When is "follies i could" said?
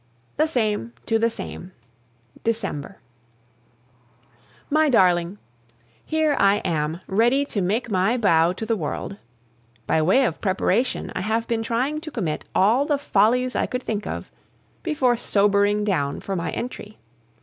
12.97-13.83